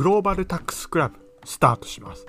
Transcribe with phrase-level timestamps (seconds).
[0.00, 2.26] グローバルタックスクラブスタートします。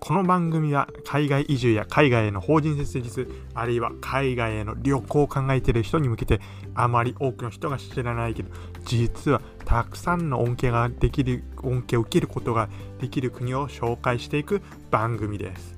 [0.00, 6.40] この番組は海外移住や海外への法人設立、あるいは海外への旅行を考えている人に向けて、
[6.74, 8.48] あまり多くの人が知らないけど、
[8.86, 15.76] 実はたくさんの恩恵ができる、恩恵を受けることができる国を紹介していく番組です。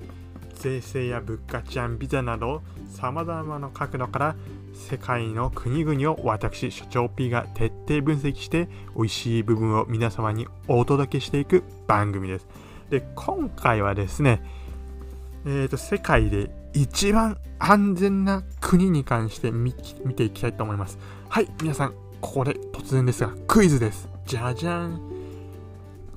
[0.54, 4.36] 税制や物価治安、ビザなど、様々な角度から
[4.74, 12.46] 世界の国々を私、所長 P が徹底分析して美味しい部分を皆様にお届けしていく番組です。
[12.90, 14.42] で、今回はですね、
[15.46, 20.98] えーと、世界で一番安全な国に関して見ていきたいと思います。
[21.28, 24.08] はい、皆さん、ここで突然ですが、クイズです。
[24.26, 25.00] じゃじゃん。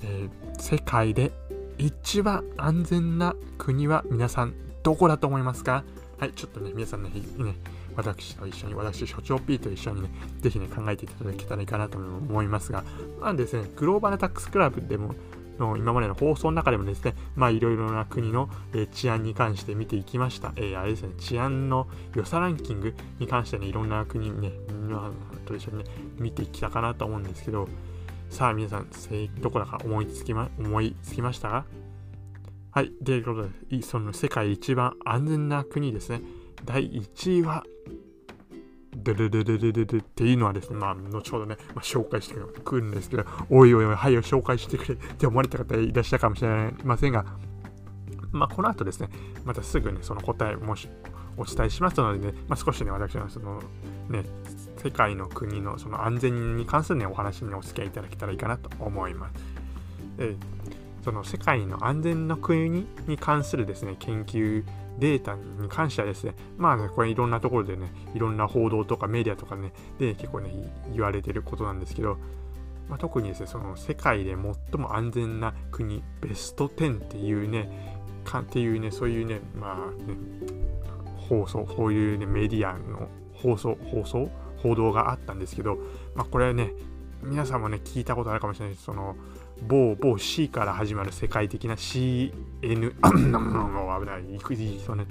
[0.02, 1.32] えー、世界で
[1.78, 5.84] 一番安全な国は皆さんどこだと思いますか？
[6.18, 7.54] はい、ちょっとね、皆さんね、ね
[7.98, 12.84] 私と一緒に、私、所長 P と一緒にね、ぜひね、考えていただけたらいいかなと思いますが、
[13.20, 15.14] まあですね、グローバルタックスクラブでも、
[15.58, 20.52] の今までの放送の中でもですね、まあいろいろな国の、え、治安に関して見ていきました。
[20.54, 24.52] えー、あれですね、治安の良さランキングに関してね、いろんな国ね、
[25.44, 25.84] と一緒にね、
[26.18, 27.68] 見てきたかなと思うんですけど、
[28.30, 28.86] さあ皆さん、
[29.40, 31.64] どこだか思いつきま、思いつきましたか？
[32.70, 32.92] はい。
[33.04, 36.22] ということで、その世界一番安全な国ですね。
[36.64, 37.64] 第1位は、
[39.14, 47.24] ドゥルルルルルルっていうのはですね、まあ、後ほどね、まあ、紹介してくるんですけど、おいおいおい、はいよ、紹介してくれって思われた方いらっしゃるかもしれませんが、
[48.32, 49.08] まあ、この後ですね、
[49.44, 50.88] またすぐね、その答えもし
[51.36, 53.62] お伝えしますのでね、まあ、少しね、私のその、
[54.08, 54.24] ね、
[54.82, 59.34] 世界の国のその安全に関するね、お話にお付き合いいただけたらいいかなと思います。
[60.18, 60.36] で
[61.08, 64.62] その世界の安全の国に関するですね、研究
[64.98, 70.52] データに関してはですね、まあね、これいろんなところでね、いろんな報道とかメディアとかね、で結構ね、
[70.92, 72.18] 言われてることなんですけど、
[72.90, 77.96] まあ、特にですね、その世界で最も安全な国、ベスト10っていうね、
[78.26, 80.14] かっていうね、そういうね、まあね、
[81.26, 84.28] 放送、こういうね、メディアの放送、放送、
[84.58, 85.78] 報道があったんですけど、
[86.14, 86.74] まあこれはね、
[87.22, 88.84] 皆さんもね、聞いたことあるかもしれないです。
[88.84, 89.16] その、
[89.66, 92.32] 某某 C から始まる世界的な CN、
[93.02, 95.06] もう危ない、いくいそうね、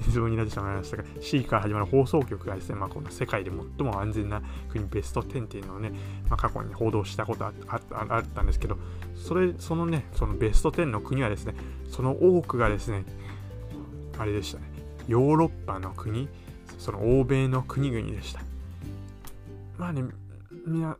[0.00, 5.90] 非常になってしまいましたが、C から始まる放送局がですね、まあ、この世界で最も安全な国ベスト10っていうのをね、
[6.28, 7.52] まあ、過去に報道したことあ
[7.90, 8.76] あったんですけど、
[9.14, 11.54] それ、そのね、そのベスト10の国はですね、
[11.88, 13.04] その多くがですね、
[14.18, 14.64] あれでしたね、
[15.08, 16.28] ヨーロッパの国、
[16.78, 18.40] その欧米の国々でした。
[19.78, 20.02] まあね、
[20.66, 20.96] みんな、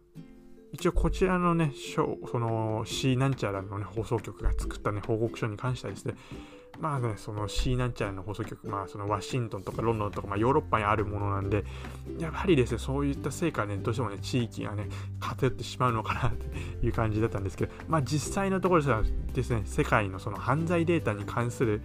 [0.74, 6.14] 一応こちらのね、その C なんちゃらの、ね、放送局が作ったね、報告書に関してはですね、
[6.80, 11.64] まあね、その C なんちゃらの放送局、まあそのワシントンとかロンドンとか、まあヨーロッパにあるものなんで、
[12.18, 14.88] やはりですね、そういった成果ね、どうしてもね、地域がね、
[15.20, 18.82] 偏ってしまうのかなっていう感じだったんですけど、まあ実際のところ
[19.32, 21.82] ですね、世界のその犯罪データに関する、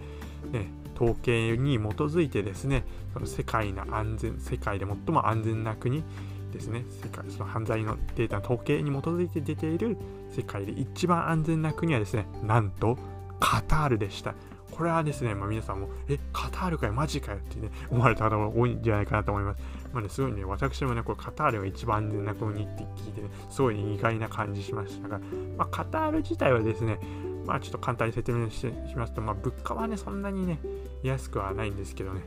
[0.50, 6.02] ね、統計に基づいてですね、その世界の安全、世界で最も安全な国、
[6.50, 9.96] ですね、世界その犯罪のデータの統計に基づいて出ている
[10.34, 12.98] 世界で一番安全な国はですね、なんと
[13.38, 14.34] カタールでした。
[14.70, 19.62] これはですね、まあ、皆さんも、え、カタールかよ、マジかよってね、思われた方が多いんじゃないかなと思います。
[19.92, 25.20] まあね、すごいね、私もね、これカタールが一番安全な国って聞いてね、すごい、ね、意外な感じしましたが、
[25.58, 26.98] まあ、カタール自体はですね、
[27.46, 28.66] まあちょっと簡単に説明しし
[28.96, 30.60] ますと、まあ物価はね、そんなにね、
[31.02, 32.22] 安くはないんですけどね、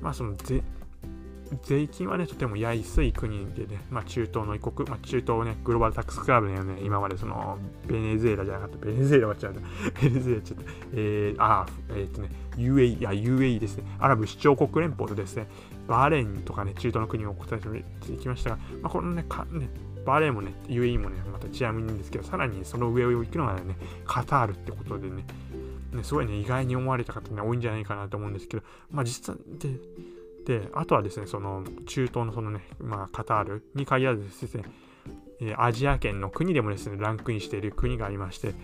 [0.00, 0.62] まあそのぜ
[1.62, 9.54] 税金はね、とても安い国でね、まあ、中東の異国、まあ、中東ね、グローバルタックスクラブでね、今までその、ベネズエラじゃなかった、ベネズエラは違う
[10.02, 15.48] ベネズエラちょっと、えー、あー、えー、っとね、UAE、いや、UAE ですね、アラブ首長国連邦とですね、
[15.88, 19.68] バーレーンとかね、中東の国を答えていきましたが、まあ、このね、かね
[20.04, 25.24] バーレーンもね、UAE もね、また治安もいいんですけど、さらにその上を行くのがね、カタールってことでね、
[25.92, 29.68] ねすごいね、意外に思われた方ね、多いんじゃないかなと思うんですけど、まあ実は、で、
[30.50, 34.64] で、あとはですね、その中東のそのね、まあ、カタールに限らずですね、
[35.56, 38.54] アジア圏の国でもですね、ランクインしている国がありまして、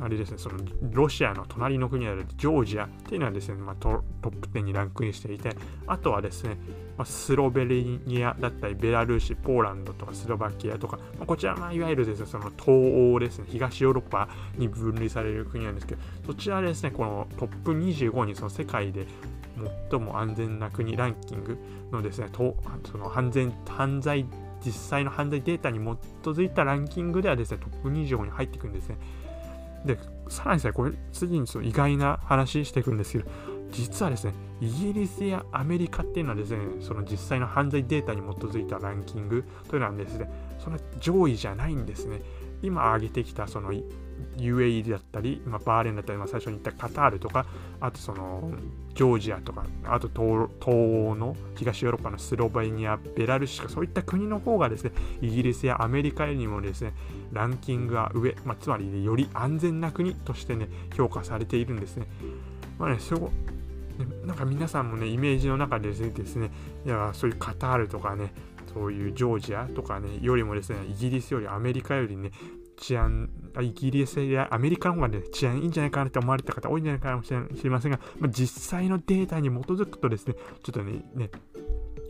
[0.00, 0.58] あれですね、その
[0.92, 5.56] ロシアの隣の国であるジョージアっていうのはですね、まあ、トップ10にランクインしていて、
[5.86, 6.58] あとはですね、
[6.96, 12.68] まあ、スロベニアだったり、ベラルーシ、ポーランドとかスロバキアとか、まあ、こちらは、いわゆるですね、その東
[13.14, 19.06] 欧ですね、東ヨーロッパに分類される国なんですけど、そちらですね、このトップ25にその世界で
[19.90, 21.58] 最も安全な国ランキング
[21.90, 22.56] のですね、と
[22.90, 24.26] その犯罪犯罪
[24.64, 28.96] 実際の犯罪データに基づいたランキングではですね、トップ25に入っていくんですね。
[29.84, 33.30] で、さらにですね、これ、次にその意外な話していくんですけど、
[33.70, 42.22] 実はですね、イギリスやアメリカっていうのはですね、その実際の犯罪データに基づいたランキングというのはですね、その上位じゃないんですね。
[42.62, 43.72] 今挙げてきたその
[44.38, 47.46] UAE だったり、まあ、バーレンだったり、まあ、最初に言ったカタールとか、
[47.80, 48.52] あとその
[48.94, 56.92] ジョージアとか、あと東欧の東ヨーロッパのスロベニア、ベラルーシとか、そういった国の方がですね、イギリスやアメリカよりもですね、
[57.32, 62.06] ランキングが上、まあ、つまり、ねより安全な国としてね、評価されているんですね。
[62.78, 63.30] まあね、そ
[64.24, 66.50] なんか皆さんもね、イメージの中でですね、
[66.84, 68.32] いやそういうカタールとかね、
[68.72, 72.30] そういうジョージアとかね、よりもですね、イギリスよりアメリカよりね、
[72.76, 73.30] 治安、
[73.60, 81.30] イギリスやアメリカの方がね、治安いいんじゃないかなって思われた方多いんじゃないかもしれませんが、まあ、実際のデータに基づくとですね、ちょっとね、ね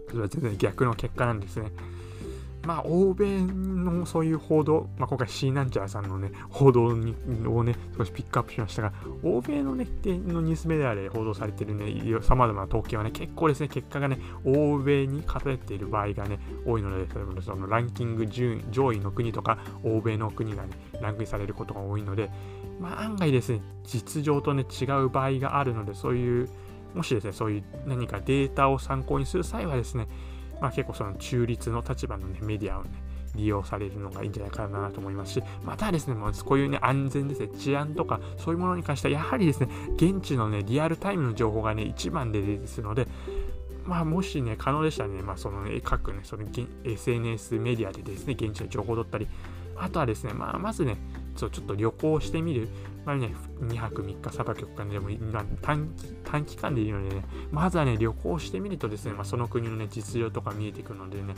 [0.08, 1.70] それは全然逆の結果なんですね。
[2.66, 7.14] まあ、欧米のそういう報道、まあ、今回 C なんちゃらさんのね、報道に
[7.46, 8.92] をね、少しピックアップしましたが、
[9.22, 20.70] 欧米のね、のニュースメディアで報道されてるね、さまざまな統計はね、結構ですね、結果がね、欧米に偏っている場合がね、多いので、例えばそのランキング順上位の国とか、欧米の国がね、
[21.00, 22.30] ランクインされることが多いので、
[22.80, 26.48] まあ、案外ですね、実情とね、違う場合があるので、そういう、
[26.94, 30.08] もしですね、そういう何かデータを参考にする際はですね、
[30.60, 32.90] まあ、結構その中立の立場の、ね、メディアをね、
[33.34, 43.06] 利用されるのがいいんじゃないかなと思いますし、またですね、もうこういうね、安全ですね、治安とか、そういうものに関しては、やはりですね、現地のね、リアルタイムの情報がね、一番でですので、
[43.84, 46.44] まあ、もしね、可能でしたらね、まあ、その、ね、各ね、その
[46.84, 49.28] SNS メディアでですね、現地の情報を取ったり、
[49.76, 50.96] あとはですね、まあ、まずね、
[51.36, 52.68] ちょっと旅行してみる。
[53.06, 55.08] まあね、2泊3日、3泊4日でも
[55.62, 61.36] 短期短期間でいいのでね、まずはね、旅行してみるとですね、まあ、その国のね、実情とか見えてくるのでね、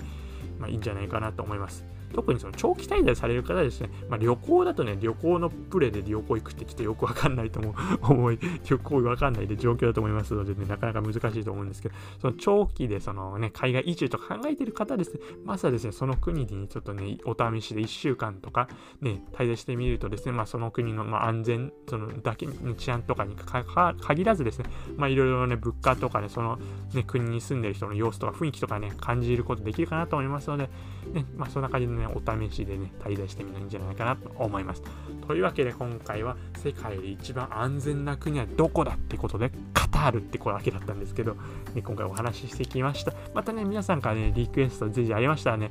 [0.59, 1.85] まあ、いいんじゃないかなと思います。
[2.14, 18.69] 特にその長期滞在される方ですね、まあ、旅行だとね、旅行のプレで旅行行くってきっとよくわかんないと思う、 思い、旅行わかんないで状況だと思いますのでね、なかなか難しいと思うんですけど、その長期でそのね、海外移住とか考えてる方ですね、まずはですね、その国にちょっとね、お試しで1週間とか
[19.00, 24.66] ね、滞在してみるとですね、まあ、その国の、まあ、安全、そのだけ、治安とかに限らずですね、
[24.96, 26.58] まあ、いろいろね、物価とかね、その
[26.94, 30.70] ね、国に住んでる人の様子とか雰囲気とかね、感じることできるかなと思いますので、
[31.12, 34.83] ね、まあ、そんな感じでね、ねお試しでね、滞在してみるのいんじゃないかなと思います。
[35.27, 41.35] というわけで今回は世界で一番安全な国はどこだってことで、カタールってこれだけだったんですけど、
[41.75, 43.12] ね、今回お話ししてきました。
[43.35, 45.71] またね、皆さんからね、リクエストぜひありましたらね、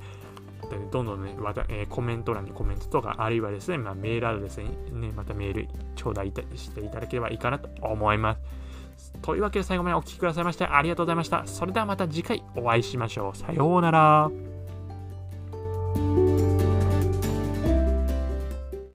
[0.91, 4.69] どんどんね、また、えー、コメント欄にコメントとか、あるいはですね、まあ、メールアドレスに
[4.99, 8.41] ね、またメール頂戴していただければいいかなと思います。
[9.21, 11.43] というわけで最後までお聴きくださいましてありがとうございました。
[11.45, 13.37] それではまた次回お会いしましょう。
[13.37, 14.56] さようなら。